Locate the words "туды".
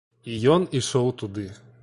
1.21-1.47